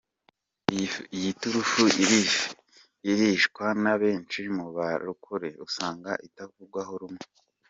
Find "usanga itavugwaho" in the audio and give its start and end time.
5.65-6.93